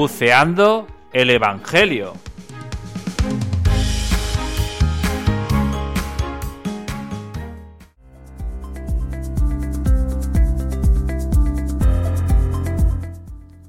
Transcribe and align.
Buceando 0.00 0.86
el 1.12 1.28
Evangelio. 1.28 2.12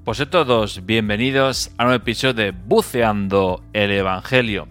Pues 0.04 0.20
a 0.20 0.30
todos, 0.30 0.86
bienvenidos 0.86 1.72
a 1.80 1.88
un 1.88 1.94
episodio 1.94 2.36
de 2.36 2.52
Buceando 2.52 3.64
el 3.74 3.90
Evangelio. 3.90 4.68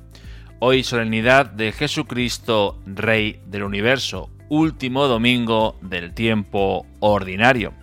Hoy 0.60 0.84
solemnidad 0.84 1.46
de 1.46 1.72
Jesucristo, 1.72 2.78
Rey 2.86 3.40
del 3.46 3.64
Universo, 3.64 4.30
último 4.48 5.08
domingo 5.08 5.76
del 5.82 6.14
tiempo 6.14 6.86
ordinario. 7.00 7.74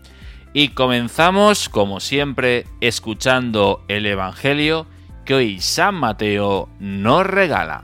Y 0.57 0.69
comenzamos, 0.69 1.67
como 1.67 1.99
siempre, 1.99 2.65
escuchando 2.79 3.83
el 3.89 4.05
Evangelio 4.05 4.87
que 5.25 5.33
hoy 5.33 5.59
San 5.59 5.95
Mateo 5.95 6.69
nos 6.79 7.27
regala. 7.27 7.83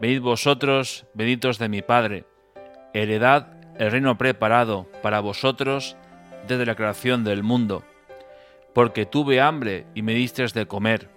Venid 0.00 0.22
vosotros, 0.22 1.04
benditos 1.12 1.58
de 1.58 1.68
mi 1.68 1.82
Padre, 1.82 2.24
heredad 2.94 3.48
el 3.78 3.90
reino 3.90 4.16
preparado 4.16 4.88
para 5.02 5.20
vosotros 5.20 5.94
desde 6.48 6.64
la 6.64 6.74
creación 6.74 7.22
del 7.22 7.42
mundo. 7.42 7.84
Porque 8.72 9.04
tuve 9.04 9.42
hambre 9.42 9.84
y 9.94 10.00
me 10.00 10.14
distes 10.14 10.54
de 10.54 10.66
comer, 10.66 11.10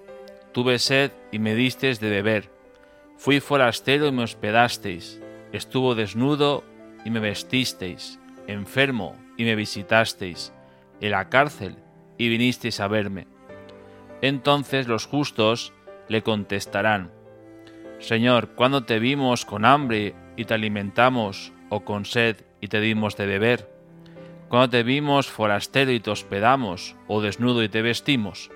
tuve 0.52 0.80
sed 0.80 1.12
y 1.32 1.40
me 1.40 1.56
distes 1.56 2.02
de 2.02 2.10
beber, 2.10 2.50
fui 3.16 3.40
forastero 3.40 4.08
y 4.08 4.12
me 4.12 4.24
hospedasteis, 4.24 5.22
estuvo 5.54 5.96
desnudo 5.96 6.66
y 7.06 7.10
me 7.10 7.22
vestisteis, 7.22 8.20
enfermo 8.48 9.16
y 9.38 9.46
me 9.46 9.56
visitasteis, 9.56 10.52
en 11.00 11.12
la 11.12 11.30
cárcel 11.30 11.78
y 12.18 12.28
vinisteis 12.28 12.82
a 12.82 12.90
verme. 12.90 13.28
Entonces 14.22 14.90
los 14.90 15.06
justos 15.06 15.72
le 16.10 16.22
contestarán, 16.22 17.12
Señor, 18.04 18.50
¿cuándo 18.50 18.84
te 18.84 19.00
vimos 19.00 19.46
con 19.46 19.64
hambre 19.64 20.14
y 20.36 20.44
te 20.44 20.54
alimentamos, 20.54 21.54
o 21.70 21.86
con 21.86 22.04
sed 22.04 22.36
y 22.60 22.68
te 22.68 22.82
dimos 22.82 23.16
de 23.16 23.26
beber? 23.26 23.70
¿Cuándo 24.50 24.72
te 24.72 24.84
vimos 24.84 25.28
forastero 25.28 25.90
y 25.90 26.02
te 26.02 26.12
hospedamos, 26.12 26.98
o 27.08 27.22
desnudo 27.22 27.64
y 27.64 27.70
te 27.70 27.82
vestimos? 27.82 28.52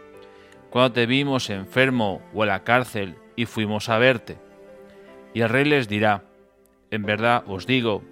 ¿Cuándo 0.69 0.91
te 0.91 1.06
vimos 1.06 1.50
enfermo 1.50 2.22
o 2.34 2.44
en 2.44 2.50
la 2.50 2.66
cárcel 2.66 3.16
y 3.38 3.46
fuimos 3.46 3.88
a 3.88 3.97
verte? 3.97 4.38
Y 5.34 5.40
el 5.40 5.47
rey 5.47 5.63
les 5.63 5.88
dirá, 5.88 6.25
en 6.91 7.03
verdad 7.03 7.46
os 7.47 7.66
digo, 7.66 8.03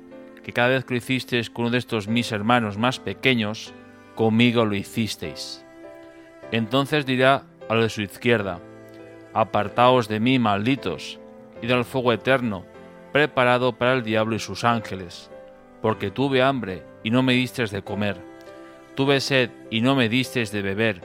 que 0.42 0.54
cada 0.54 0.70
vez 0.70 0.86
que 0.86 0.94
lo 0.94 1.00
hicisteis 1.00 1.50
con 1.50 1.66
uno 1.66 1.72
de 1.72 1.80
estos 1.80 2.08
mis 2.08 2.32
hermanos 2.32 2.78
más 2.78 3.00
pequeños, 3.00 3.74
conmigo 4.16 4.64
lo 4.64 4.74
hicisteis. 4.74 5.66
Entonces 6.54 7.06
dirá 7.06 7.44
a 7.68 7.76
lo 7.76 7.84
de 7.84 7.90
su 7.90 8.04
izquierda, 8.04 8.62
Apartaos 9.34 10.08
de 10.08 10.22
mí, 10.22 10.40
malditos, 10.40 11.20
y 11.66 11.68
del 11.68 11.84
fuego 11.84 12.14
eterno, 12.14 12.64
preparado 13.12 13.74
para 13.74 13.94
el 13.94 14.04
diablo 14.04 14.36
y 14.36 14.40
sus 14.40 14.64
ángeles, 14.64 15.32
porque 15.82 16.12
tuve 16.12 16.44
hambre 16.44 16.84
y 17.04 17.10
no 17.10 17.24
me 17.24 17.34
distes 17.34 17.72
de 17.72 17.82
comer, 17.82 18.22
tuve 18.96 19.20
sed 19.20 19.50
y 19.72 19.82
no 19.82 19.96
me 19.96 20.08
distes 20.08 20.52
de 20.52 20.62
beber, 20.62 21.02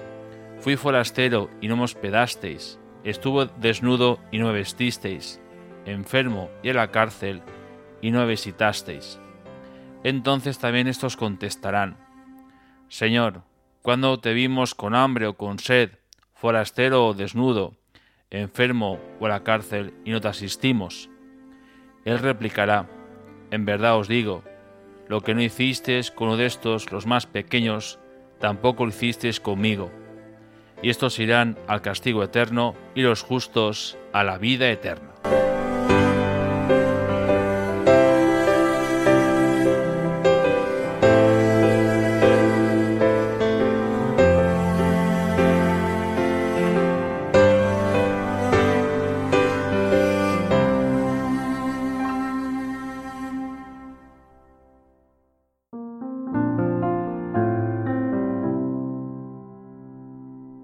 fui 0.58 0.76
forastero 0.76 1.48
y 1.62 1.68
no 1.68 1.76
me 1.76 1.84
hospedasteis, 1.84 2.78
estuve 3.04 3.48
desnudo 3.56 4.18
y 4.30 4.38
no 4.38 4.48
me 4.48 4.52
vestisteis, 4.52 5.40
enfermo 5.86 6.50
y 6.62 6.68
en 6.68 6.76
la 6.76 6.90
cárcel 6.90 7.42
y 8.02 8.10
no 8.10 8.20
me 8.20 8.26
visitasteis. 8.26 9.18
Entonces 10.04 10.58
también 10.58 10.88
estos 10.88 11.16
contestarán, 11.16 11.96
Señor, 12.88 13.44
cuando 13.82 14.20
te 14.20 14.34
vimos 14.34 14.74
con 14.74 14.94
hambre 14.94 15.26
o 15.26 15.38
con 15.38 15.58
sed, 15.58 15.92
forastero 16.34 17.06
o 17.06 17.14
desnudo, 17.14 17.79
enfermo 18.30 18.98
o 19.18 19.26
a 19.26 19.28
la 19.28 19.42
cárcel 19.42 19.94
y 20.04 20.10
no 20.10 20.20
te 20.20 20.28
asistimos? 20.28 21.10
Él 22.04 22.18
replicará, 22.18 22.88
en 23.50 23.64
verdad 23.64 23.98
os 23.98 24.08
digo, 24.08 24.42
lo 25.08 25.20
que 25.22 25.34
no 25.34 25.42
hicisteis 25.42 26.10
con 26.10 26.28
uno 26.28 26.36
de 26.36 26.46
estos, 26.46 26.92
los 26.92 27.06
más 27.06 27.26
pequeños, 27.26 27.98
tampoco 28.38 28.84
lo 28.84 28.90
hicisteis 28.90 29.40
conmigo. 29.40 29.90
Y 30.82 30.88
estos 30.88 31.18
irán 31.18 31.58
al 31.66 31.82
castigo 31.82 32.22
eterno 32.22 32.74
y 32.94 33.02
los 33.02 33.22
justos 33.22 33.98
a 34.12 34.24
la 34.24 34.38
vida 34.38 34.70
eterna. 34.70 35.09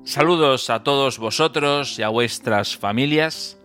Saludos 0.06 0.70
a 0.70 0.84
todos 0.84 1.18
vosotros 1.18 1.98
y 1.98 2.02
a 2.04 2.08
vuestras 2.08 2.76
familias. 2.76 3.58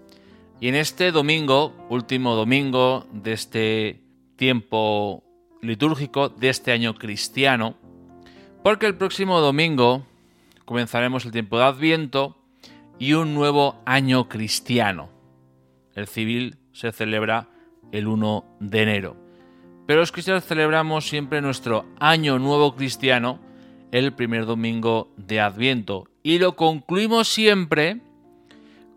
Y 0.60 0.70
en 0.70 0.76
este 0.76 1.12
domingo, 1.12 1.72
último 1.88 2.34
domingo 2.34 3.06
de 3.14 3.34
este 3.34 4.02
tiempo 4.38 5.24
litúrgico, 5.62 6.30
de 6.30 6.50
este 6.50 6.72
año 6.72 6.96
cristiano, 6.96 7.76
porque 8.64 8.88
el 8.88 8.96
próximo 8.96 9.40
domingo 9.40 10.08
comenzaremos 10.66 11.26
el 11.26 11.32
tiempo 11.32 11.60
de 11.60 11.66
Adviento 11.66 12.36
y 12.98 13.14
un 13.14 13.36
nuevo 13.36 13.80
año 13.86 14.28
cristiano. 14.28 15.10
El 15.94 16.08
civil 16.08 16.58
se 16.74 16.92
celebra 16.92 17.50
el 17.92 18.08
1 18.08 18.58
de 18.60 18.82
enero. 18.82 19.16
Pero 19.86 20.00
los 20.00 20.12
cristianos 20.12 20.46
celebramos 20.46 21.08
siempre 21.08 21.40
nuestro 21.40 21.86
año 22.00 22.40
nuevo 22.40 22.76
cristiano 22.76 23.40
el 23.92 24.14
primer 24.14 24.48
domingo 24.48 25.14
de 25.18 25.40
Adviento 25.40 26.11
y 26.24 26.40
lo 26.40 26.56
concluimos 26.56 27.28
siempre 27.28 28.02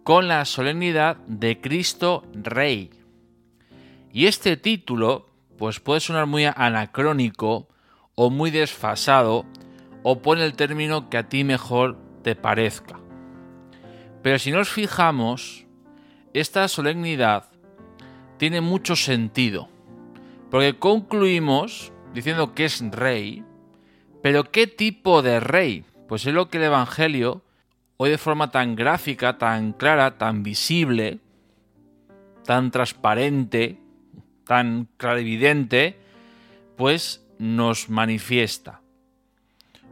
con 0.03 0.29
la 0.29 0.45
solemnidad 0.45 1.17
de 1.27 1.61
Cristo 1.61 2.25
Rey. 2.35 2.91
Y 4.13 4.27
este 4.27 4.57
título 4.57 5.31
pues 5.59 5.81
puede 5.81 6.01
sonar 6.01 6.27
muy 6.27 6.45
anacrónico 6.45 7.69
o 8.15 8.31
muy 8.31 8.51
desfasado 8.51 9.47
o 10.03 10.21
pone 10.21 10.45
el 10.45 10.55
término 10.55 11.09
que 11.09 11.17
a 11.17 11.29
ti 11.29 11.45
mejor 11.45 11.97
te 12.23 12.37
parezca. 12.37 13.01
Pero 14.23 14.39
si 14.39 14.51
nos 14.51 14.69
fijamos, 14.69 15.67
esta 16.33 16.69
solemnidad 16.69 17.51
tiene 18.37 18.61
mucho 18.61 18.97
sentido, 18.97 19.69
porque 20.51 20.79
concluimos 20.79 21.93
diciendo 22.13 22.55
que 22.55 22.67
es 22.67 22.81
rey, 22.91 23.45
pero 24.23 24.51
¿qué 24.51 24.67
tipo 24.67 25.23
de 25.23 25.41
rey? 25.41 25.85
Pues 26.09 26.27
es 26.27 26.35
lo 26.35 26.49
que 26.49 26.59
el 26.59 26.65
Evangelio, 26.65 27.43
hoy 27.97 28.11
de 28.11 28.19
forma 28.19 28.51
tan 28.51 28.77
gráfica, 28.77 29.39
tan 29.39 29.73
clara, 29.73 30.19
tan 30.19 30.43
visible, 30.43 31.21
tan 32.45 32.71
transparente, 32.71 33.79
tan 34.47 34.89
clarividente, 34.97 35.99
pues 36.77 37.25
nos 37.39 37.89
manifiesta. 37.89 38.83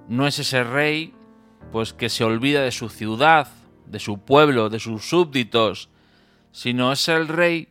No 0.09 0.27
es 0.27 0.39
ese 0.39 0.65
rey 0.65 1.15
pues 1.71 1.95
que 1.95 2.11
se 2.11 2.25
olvida 2.25 2.63
de 2.63 2.73
su 2.73 2.91
ciudad, 2.91 3.49
de 3.87 3.99
su 3.99 4.19
pueblo, 4.19 4.69
de 4.69 4.81
sus 4.81 5.09
súbditos, 5.09 5.89
sino 6.51 6.93
es 6.93 7.09
el 7.09 7.29
rey 7.29 7.69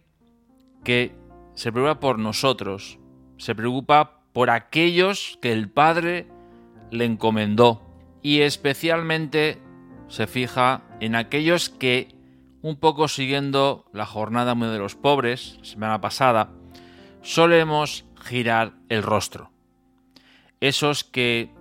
que 0.84 1.14
se 1.54 1.72
preocupa 1.72 2.00
por 2.00 2.18
nosotros, 2.18 2.98
se 3.38 3.54
preocupa 3.54 4.24
por 4.34 4.50
aquellos 4.50 5.38
que 5.42 5.52
el 5.52 5.70
Padre 5.70 6.28
le 6.90 7.06
encomendó 7.06 7.91
y 8.22 8.42
especialmente 8.42 9.62
se 10.08 10.28
fija 10.28 10.84
en 11.00 11.16
aquellos 11.16 11.70
que, 11.70 12.16
un 12.62 12.76
poco 12.76 13.08
siguiendo 13.08 13.86
la 13.94 14.06
jornada 14.06 14.54
de 14.54 14.78
los 14.78 14.96
pobres, 14.96 15.58
semana 15.64 16.02
pasada, 16.02 16.52
solemos 17.22 18.06
girar 18.24 18.74
el 18.90 19.04
rostro. 19.04 19.52
Esos 20.60 21.04
que 21.04 21.52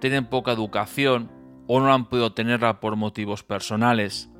tienen 0.00 0.26
poca 0.26 0.52
educación 0.52 1.30
o 1.66 1.80
no 1.80 1.92
han 1.92 2.06
podido 2.06 2.32
tenerla 2.32 2.80
por 2.80 2.96
motivos 2.96 3.42
personales. 3.42 4.30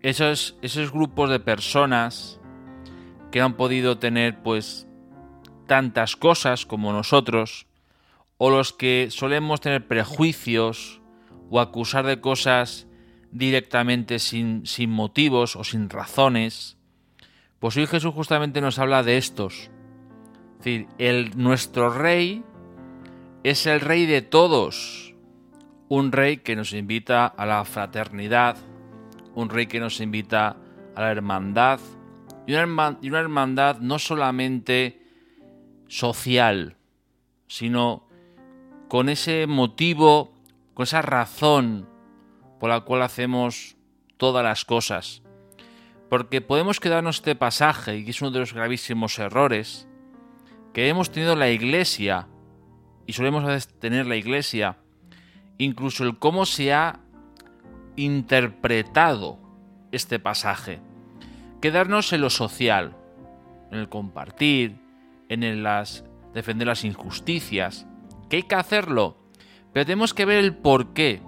Esos, 0.00 0.58
esos 0.62 0.92
grupos 0.92 1.30
de 1.30 1.40
personas 1.40 2.40
que 3.30 3.40
han 3.40 3.54
podido 3.54 3.98
tener 3.98 4.42
pues 4.42 4.86
tantas 5.66 6.16
cosas 6.16 6.66
como 6.66 6.92
nosotros, 6.92 7.66
o 8.44 8.50
los 8.50 8.72
que 8.72 9.06
solemos 9.12 9.60
tener 9.60 9.86
prejuicios 9.86 11.00
o 11.48 11.60
acusar 11.60 12.04
de 12.04 12.20
cosas 12.20 12.88
directamente 13.30 14.18
sin, 14.18 14.66
sin 14.66 14.90
motivos 14.90 15.54
o 15.54 15.62
sin 15.62 15.88
razones, 15.88 16.76
pues 17.60 17.76
hoy 17.76 17.86
Jesús 17.86 18.12
justamente 18.12 18.60
nos 18.60 18.80
habla 18.80 19.04
de 19.04 19.16
estos. 19.16 19.70
Es 20.58 20.58
decir, 20.58 20.88
el, 20.98 21.40
nuestro 21.40 21.88
rey 21.90 22.42
es 23.44 23.64
el 23.66 23.78
rey 23.78 24.06
de 24.06 24.22
todos, 24.22 25.14
un 25.88 26.10
rey 26.10 26.38
que 26.38 26.56
nos 26.56 26.72
invita 26.72 27.26
a 27.26 27.46
la 27.46 27.64
fraternidad, 27.64 28.56
un 29.36 29.50
rey 29.50 29.68
que 29.68 29.78
nos 29.78 30.00
invita 30.00 30.56
a 30.96 31.00
la 31.00 31.12
hermandad, 31.12 31.78
y 32.48 32.54
una, 32.54 33.20
hermandad 33.20 33.78
no 33.78 34.00
solamente 34.00 35.00
social, 35.86 36.76
sino 37.46 38.10
con 38.92 39.08
ese 39.08 39.46
motivo, 39.46 40.34
con 40.74 40.82
esa 40.82 41.00
razón 41.00 41.88
por 42.60 42.68
la 42.68 42.80
cual 42.80 43.00
hacemos 43.00 43.78
todas 44.18 44.44
las 44.44 44.66
cosas. 44.66 45.22
Porque 46.10 46.42
podemos 46.42 46.78
quedarnos 46.78 47.16
este 47.16 47.34
pasaje, 47.34 47.96
y 47.96 48.10
es 48.10 48.20
uno 48.20 48.32
de 48.32 48.40
los 48.40 48.52
gravísimos 48.52 49.18
errores, 49.18 49.88
que 50.74 50.90
hemos 50.90 51.10
tenido 51.10 51.36
la 51.36 51.48
iglesia, 51.48 52.28
y 53.06 53.14
solemos 53.14 53.66
tener 53.78 54.04
la 54.04 54.16
iglesia, 54.16 54.76
incluso 55.56 56.04
el 56.04 56.18
cómo 56.18 56.44
se 56.44 56.74
ha 56.74 57.00
interpretado 57.96 59.38
este 59.90 60.18
pasaje 60.18 60.82
quedarnos 61.62 62.12
en 62.12 62.20
lo 62.20 62.28
social, 62.28 62.94
en 63.70 63.78
el 63.78 63.88
compartir, 63.88 64.76
en 65.30 65.44
el 65.44 65.62
las, 65.62 66.04
defender 66.34 66.68
las 66.68 66.84
injusticias, 66.84 67.86
que 68.32 68.36
hay 68.36 68.42
que 68.44 68.54
hacerlo, 68.54 69.18
pero 69.74 69.84
tenemos 69.84 70.14
que 70.14 70.24
ver 70.24 70.38
el 70.38 70.56
por 70.56 70.94
qué, 70.94 71.20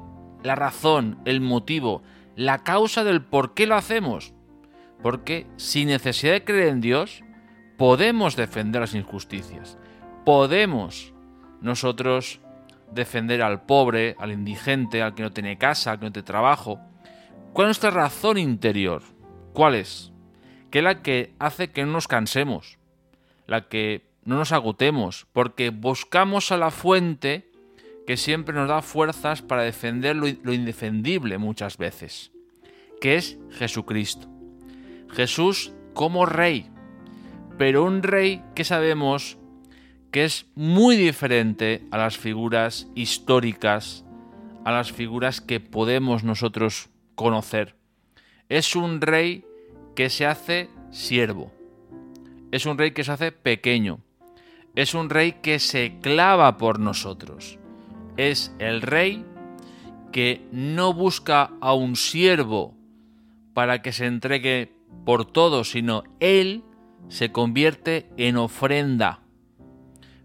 la 0.43 0.55
razón, 0.55 1.19
el 1.27 1.43
motivo, 1.43 2.03
la 2.35 2.65
causa 2.65 3.05
del 3.05 3.21
por 3.21 3.53
qué 3.53 3.67
lo 3.67 3.75
hacemos. 3.75 4.33
Porque 5.03 5.47
sin 5.59 5.89
necesidad 5.89 6.33
de 6.33 6.45
creer 6.45 6.69
en 6.69 6.81
Dios, 6.81 7.23
podemos 7.77 8.37
defender 8.37 8.81
las 8.81 8.95
injusticias, 8.95 9.77
podemos 10.25 11.13
nosotros 11.61 12.41
defender 12.91 13.43
al 13.43 13.67
pobre, 13.67 14.17
al 14.19 14.33
indigente, 14.33 15.03
al 15.03 15.15
que 15.15 15.25
no 15.25 15.31
tiene 15.31 15.59
casa, 15.59 15.91
al 15.91 15.99
que 15.99 16.07
no 16.07 16.13
tiene 16.13 16.25
trabajo. 16.25 16.81
¿Cuál 17.53 17.67
es 17.67 17.69
nuestra 17.69 17.91
razón 17.91 18.39
interior? 18.39 19.03
¿Cuál 19.53 19.75
es? 19.75 20.11
que 20.71 20.79
es 20.79 20.85
la 20.85 21.03
que 21.03 21.35
hace 21.39 21.71
que 21.71 21.85
no 21.85 21.93
nos 21.93 22.09
cansemos, 22.09 22.79
la 23.47 23.69
que 23.69 24.09
no 24.25 24.37
nos 24.37 24.53
agotemos, 24.53 25.27
porque 25.33 25.71
buscamos 25.71 26.53
a 26.53 26.57
la 26.57 26.71
fuente 26.71 27.51
que 28.07 28.17
siempre 28.17 28.55
nos 28.55 28.69
da 28.69 28.83
fuerzas 28.83 29.43
para 29.43 29.63
defender 29.63 30.17
lo, 30.17 30.53
indefendible 30.53 31.39
muchas 31.39 31.79
veces, 31.79 32.33
que 33.01 33.17
es 33.17 33.39
Jesucristo. 33.51 34.29
Jesús 35.11 35.73
como 35.95 36.27
rey, 36.27 36.71
pero 37.57 37.85
un 37.85 38.03
rey 38.03 38.43
que 38.55 38.65
sabemos 38.65 39.39
que 40.11 40.25
es 40.25 40.47
muy 40.55 40.97
diferente 40.97 41.83
a 41.91 41.99
las 41.99 42.19
figuras 42.19 42.89
históricas, 42.95 44.05
a 44.65 44.73
las 44.73 44.93
figuras 44.93 45.41
que 45.41 45.61
podemos 45.61 46.25
nosotros 46.25 46.89
conocer. 47.15 47.77
Es 48.49 48.77
un 48.77 49.01
rey 49.01 49.45
que 49.95 50.11
se 50.11 50.27
hace 50.27 50.69
siervo. 50.91 51.53
Es 52.53 52.67
un 52.67 52.79
rey 52.79 52.93
que 52.93 53.05
se 53.05 53.13
hace 53.13 53.33
pequeño. 53.33 54.01
Es 54.75 54.95
un 54.95 55.11
rey 55.11 55.35
que 55.43 55.59
se 55.59 55.99
clava 56.01 56.59
por 56.59 56.81
nosotros. 56.81 57.59
Es 58.17 58.55
el 58.59 58.83
rey 58.83 59.25
que 60.13 60.47
no 60.53 60.93
busca 60.93 61.51
a 61.61 61.75
un 61.75 61.97
siervo 61.97 62.75
para 63.53 63.83
que 63.83 63.93
se 63.93 64.07
entregue 64.07 64.73
por 65.05 65.25
todo, 65.25 65.65
sino 65.65 66.05
él 66.21 66.65
se 67.09 67.33
convierte 67.33 68.11
en 68.17 68.37
ofrenda. 68.37 69.21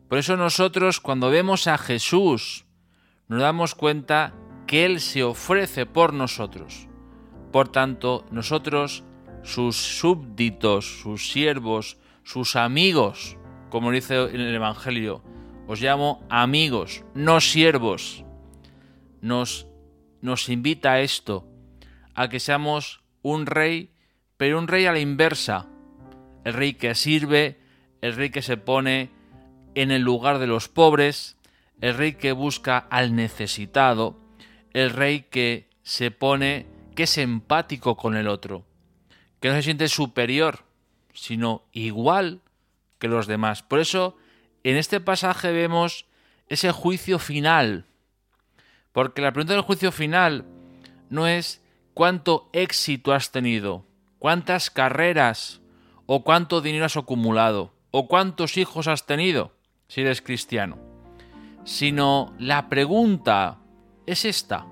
Por 0.07 0.17
eso 0.17 0.37
nosotros 0.37 0.99
cuando 0.99 1.29
vemos 1.29 1.67
a 1.67 1.77
Jesús 1.77 2.65
nos 3.27 3.41
damos 3.41 3.75
cuenta 3.75 4.33
que 4.65 4.85
Él 4.85 4.99
se 4.99 5.23
ofrece 5.23 5.85
por 5.85 6.13
nosotros. 6.13 6.87
Por 7.51 7.69
tanto, 7.69 8.25
nosotros 8.31 9.03
sus 9.43 9.75
súbditos, 9.75 11.01
sus 11.01 11.31
siervos, 11.31 11.97
sus 12.23 12.55
amigos, 12.55 13.37
como 13.69 13.91
dice 13.91 14.15
en 14.15 14.41
el 14.41 14.55
Evangelio. 14.55 15.23
Os 15.67 15.81
llamo 15.81 16.25
amigos, 16.29 17.03
no 17.13 17.41
siervos. 17.41 18.23
Nos, 19.21 19.67
nos 20.21 20.49
invita 20.49 20.93
a 20.93 21.01
esto, 21.01 21.47
a 22.15 22.29
que 22.29 22.39
seamos 22.39 23.01
un 23.21 23.45
rey, 23.45 23.91
pero 24.37 24.57
un 24.57 24.67
rey 24.67 24.85
a 24.85 24.91
la 24.91 24.99
inversa. 24.99 25.67
El 26.43 26.53
rey 26.53 26.73
que 26.73 26.95
sirve, 26.95 27.59
el 28.01 28.15
rey 28.15 28.29
que 28.29 28.41
se 28.41 28.57
pone 28.57 29.11
en 29.75 29.91
el 29.91 30.01
lugar 30.01 30.39
de 30.39 30.47
los 30.47 30.67
pobres, 30.67 31.37
el 31.81 31.95
rey 31.95 32.13
que 32.13 32.31
busca 32.31 32.77
al 32.77 33.15
necesitado, 33.15 34.19
el 34.73 34.89
rey 34.89 35.27
que 35.29 35.69
se 35.83 36.11
pone, 36.11 36.65
que 36.95 37.03
es 37.03 37.17
empático 37.17 37.95
con 37.95 38.15
el 38.15 38.27
otro 38.27 38.65
que 39.39 39.49
no 39.49 39.55
se 39.55 39.63
siente 39.63 39.87
superior, 39.87 40.65
sino 41.13 41.63
igual 41.71 42.41
que 42.99 43.07
los 43.07 43.27
demás. 43.27 43.63
Por 43.63 43.79
eso, 43.79 44.15
en 44.63 44.77
este 44.77 44.99
pasaje 44.99 45.51
vemos 45.51 46.05
ese 46.47 46.71
juicio 46.71 47.17
final. 47.17 47.85
Porque 48.91 49.21
la 49.21 49.31
pregunta 49.31 49.53
del 49.53 49.63
juicio 49.63 49.91
final 49.91 50.45
no 51.09 51.27
es 51.27 51.63
cuánto 51.93 52.49
éxito 52.53 53.13
has 53.13 53.31
tenido, 53.31 53.85
cuántas 54.19 54.69
carreras 54.69 55.61
o 56.05 56.23
cuánto 56.23 56.61
dinero 56.61 56.85
has 56.85 56.97
acumulado 56.97 57.73
o 57.91 58.07
cuántos 58.07 58.57
hijos 58.57 58.87
has 58.87 59.05
tenido 59.05 59.53
si 59.87 60.01
eres 60.01 60.21
cristiano, 60.21 60.77
sino 61.63 62.33
la 62.37 62.69
pregunta 62.69 63.57
es 64.05 64.25
esta. 64.25 64.65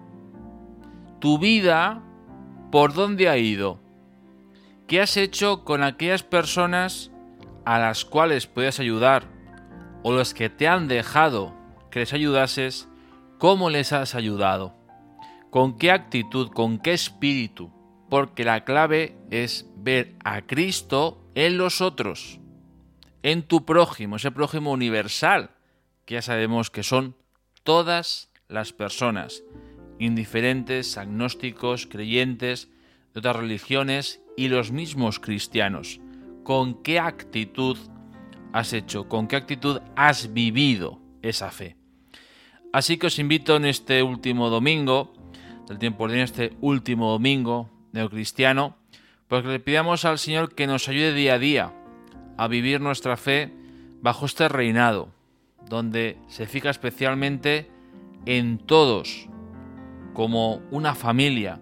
¿Tu 1.19 1.39
vida 1.39 2.03
por 2.71 2.93
dónde 2.93 3.29
ha 3.29 3.37
ido? 3.37 3.79
¿Qué 4.87 5.01
has 5.01 5.17
hecho 5.17 5.63
con 5.63 5.83
aquellas 5.83 6.23
personas 6.23 7.11
a 7.67 7.79
las 7.79 8.05
cuales 8.05 8.47
puedes 8.47 8.79
ayudar 8.79 9.27
o 10.01 10.13
los 10.13 10.33
que 10.33 10.49
te 10.49 10.69
han 10.69 10.87
dejado 10.87 11.53
que 11.91 11.99
les 11.99 12.13
ayudases? 12.13 12.87
¿Cómo 13.39 13.69
les 13.69 13.91
has 13.91 14.15
ayudado? 14.15 14.73
¿Con 15.49 15.77
qué 15.77 15.91
actitud? 15.91 16.49
¿Con 16.51 16.79
qué 16.79 16.93
espíritu? 16.93 17.73
Porque 18.09 18.45
la 18.45 18.63
clave 18.63 19.17
es 19.31 19.69
ver 19.75 20.15
a 20.23 20.43
Cristo 20.43 21.29
en 21.35 21.57
los 21.57 21.81
otros, 21.81 22.39
en 23.21 23.43
tu 23.43 23.65
prójimo, 23.65 24.15
ese 24.15 24.31
prójimo 24.31 24.71
universal, 24.71 25.51
que 26.05 26.13
ya 26.13 26.21
sabemos 26.21 26.69
que 26.69 26.83
son 26.83 27.17
todas 27.63 28.31
las 28.47 28.71
personas, 28.71 29.43
indiferentes, 29.99 30.97
agnósticos, 30.97 31.85
creyentes, 31.85 32.69
de 33.13 33.19
otras 33.19 33.35
religiones 33.35 34.21
y 34.37 34.47
los 34.47 34.71
mismos 34.71 35.19
cristianos. 35.19 35.99
¿Con 36.47 36.75
qué 36.75 36.97
actitud 36.97 37.77
has 38.53 38.71
hecho? 38.71 39.09
¿Con 39.09 39.27
qué 39.27 39.35
actitud 39.35 39.81
has 39.97 40.31
vivido 40.31 40.97
esa 41.21 41.51
fe? 41.51 41.75
Así 42.71 42.95
que 42.97 43.07
os 43.07 43.19
invito 43.19 43.57
en 43.57 43.65
este 43.65 44.01
último 44.01 44.49
domingo, 44.49 45.13
del 45.67 45.77
tiempo 45.77 46.07
de 46.07 46.21
este 46.21 46.53
último 46.61 47.11
domingo 47.11 47.69
neocristiano, 47.91 48.77
pues 49.27 49.43
que 49.43 49.49
le 49.49 49.59
pidamos 49.59 50.05
al 50.05 50.19
Señor 50.19 50.55
que 50.55 50.67
nos 50.67 50.87
ayude 50.87 51.13
día 51.13 51.33
a 51.33 51.37
día 51.37 51.73
a 52.37 52.47
vivir 52.47 52.79
nuestra 52.79 53.17
fe 53.17 53.51
bajo 54.01 54.25
este 54.25 54.47
reinado, 54.47 55.09
donde 55.67 56.17
se 56.29 56.45
fija 56.45 56.69
especialmente 56.69 57.69
en 58.25 58.57
todos 58.57 59.27
como 60.13 60.61
una 60.71 60.95
familia 60.95 61.59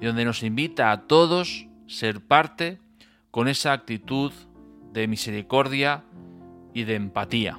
y 0.00 0.06
donde 0.06 0.24
nos 0.24 0.44
invita 0.44 0.92
a 0.92 1.08
todos 1.08 1.66
ser 1.88 2.20
parte 2.20 2.78
con 3.32 3.48
esa 3.48 3.72
actitud 3.72 4.30
de 4.92 5.08
misericordia 5.08 6.04
y 6.74 6.84
de 6.84 6.94
empatía. 6.94 7.58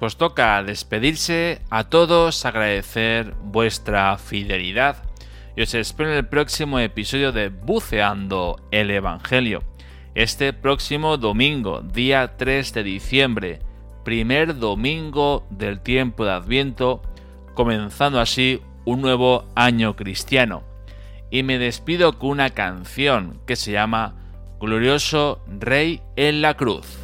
Pues 0.00 0.16
toca 0.16 0.62
despedirse 0.62 1.60
a 1.68 1.84
todos, 1.84 2.46
agradecer 2.46 3.34
vuestra 3.42 4.16
fidelidad 4.16 5.04
y 5.54 5.60
os 5.60 5.74
espero 5.74 6.10
en 6.10 6.16
el 6.16 6.26
próximo 6.26 6.78
episodio 6.78 7.32
de 7.32 7.50
Buceando 7.50 8.56
el 8.70 8.90
Evangelio. 8.90 9.62
Este 10.14 10.54
próximo 10.54 11.18
domingo, 11.18 11.82
día 11.82 12.38
3 12.38 12.72
de 12.72 12.82
diciembre, 12.82 13.58
primer 14.02 14.58
domingo 14.58 15.46
del 15.50 15.82
tiempo 15.82 16.24
de 16.24 16.32
Adviento, 16.32 17.02
comenzando 17.52 18.20
así 18.20 18.62
un 18.86 19.02
nuevo 19.02 19.48
año 19.54 19.96
cristiano. 19.96 20.62
Y 21.30 21.42
me 21.42 21.58
despido 21.58 22.18
con 22.18 22.30
una 22.30 22.48
canción 22.48 23.42
que 23.46 23.54
se 23.54 23.72
llama 23.72 24.14
Glorioso 24.60 25.44
Rey 25.46 26.00
en 26.16 26.40
la 26.40 26.54
Cruz. 26.54 26.99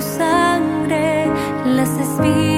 Tu 0.00 0.18
poder, 0.18 1.26
nos 1.64 1.88
rendimos 1.98 2.57